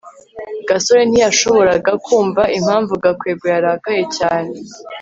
gasore 0.67 1.01
ntiyashoboraga 1.09 1.91
kumva 2.05 2.41
impamvu 2.57 2.93
gakwego 3.03 3.45
yarakaye 3.53 4.03
cyane 4.17 4.53